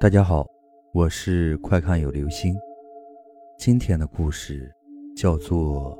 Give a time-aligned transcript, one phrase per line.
[0.00, 0.46] 大家好，
[0.94, 2.56] 我是快看有流星。
[3.58, 4.74] 今天的故事
[5.14, 5.94] 叫做《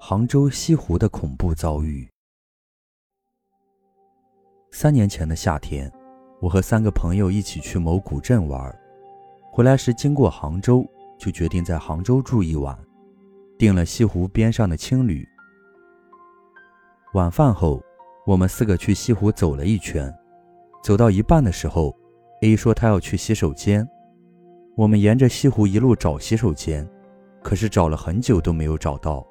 [0.00, 2.04] 杭州西湖的恐怖遭遇》。
[4.72, 5.88] 三年前的夏天，
[6.40, 8.76] 我和三个朋友一起去某古镇玩，
[9.52, 10.84] 回来时经过杭州，
[11.16, 12.76] 就决定在杭州住一晚，
[13.56, 15.24] 订了西湖边上的青旅。
[17.14, 17.80] 晚饭后，
[18.26, 20.12] 我们四个去西湖走了一圈，
[20.82, 21.96] 走到一半的时候。
[22.42, 23.88] A 说他要去洗手间，
[24.76, 26.86] 我们沿着西湖一路找洗手间，
[27.42, 29.26] 可是找了很久都没有找到，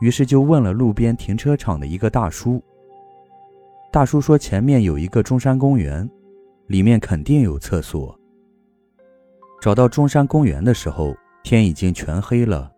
[0.00, 2.62] 于是就问了路边停车场的一个大叔。
[3.92, 6.08] 大叔说前面有一个中山公园，
[6.66, 8.18] 里面肯定有厕所。
[9.60, 12.72] 找到中山公园的时候，天已经全黑了。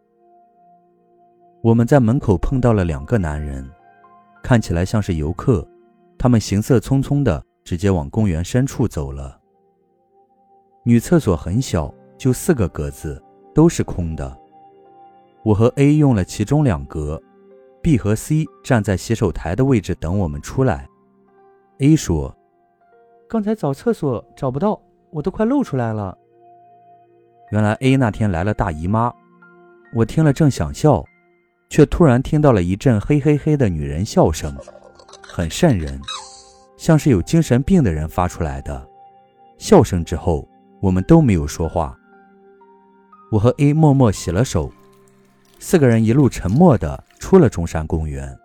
[1.63, 3.65] 我们在门口碰到了两个男人，
[4.43, 5.67] 看起来像是游客，
[6.19, 7.43] 他们行色匆匆的。
[7.67, 9.36] 直接往公园深处走了。
[10.89, 13.21] 女厕所很小，就四个格子，
[13.53, 14.39] 都是空的。
[15.43, 17.21] 我和 A 用了其中两格
[17.83, 20.89] ，B 和 C 站在洗手台的位置等我们出来。
[21.79, 22.33] A 说
[23.29, 26.17] ：“刚才找厕所找不到，我都快露出来了。”
[27.51, 29.13] 原来 A 那天来了大姨妈。
[29.93, 31.05] 我听了正想笑，
[31.69, 34.57] 却突然听到了一阵嘿嘿嘿的女人笑声，
[35.21, 36.01] 很瘆人。
[36.77, 38.89] 像是有精神病的人发出来的
[39.59, 40.49] 笑声之后，
[40.81, 41.99] 我们都没有说话。
[43.31, 44.71] 我和 A 默默洗了手，
[45.59, 48.37] 四个人一路沉默的出了中山公园。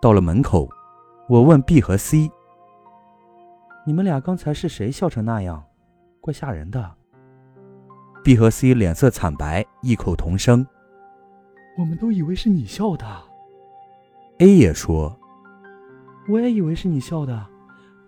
[0.00, 0.68] 到了门口，
[1.28, 2.30] 我问 B 和 C：“
[3.86, 5.62] 你们俩刚才是谁笑成那样？
[6.20, 6.90] 怪吓人的。
[8.24, 10.66] ”B 和 C 脸色惨白，异口同声
[11.78, 13.06] ：“我们都以为是你笑的。
[14.38, 15.16] ”A 也说。
[16.28, 17.46] 我也以为是你笑的，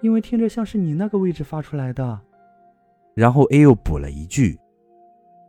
[0.01, 2.21] 因为听着像是你那个位置发出来的。
[3.15, 4.59] 然后 A 又补了一句：“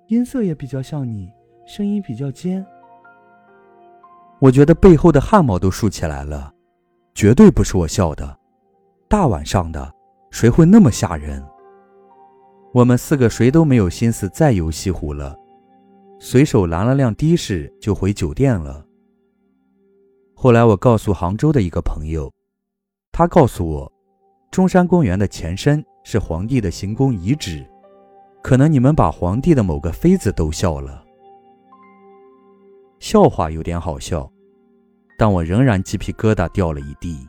[0.07, 1.31] 音色也比较像你，
[1.65, 2.65] 声音比较尖。”
[4.39, 6.53] 我觉得背后的汗毛都竖起来了，
[7.13, 8.37] 绝对不是我笑的。
[9.07, 9.91] 大晚上的，
[10.29, 11.43] 谁会那么吓人？
[12.73, 15.35] 我们四个谁都没有心思再游西湖了，
[16.19, 18.85] 随手拦了辆的士就回酒店了。
[20.35, 22.31] 后来我告诉杭州的一个朋友。
[23.13, 23.91] 他告诉我，
[24.51, 27.65] 中山公园的前身是皇帝的行宫遗址，
[28.43, 31.03] 可能你们把皇帝的某个妃子逗笑了。
[32.99, 34.31] 笑话有点好笑，
[35.17, 37.27] 但我仍然鸡皮疙瘩掉了一地。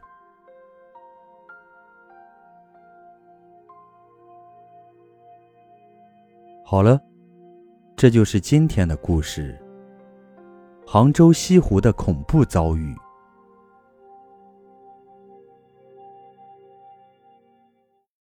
[6.62, 7.00] 好了，
[7.96, 9.58] 这就是今天的故事——
[10.86, 12.94] 杭州西湖的恐怖遭遇。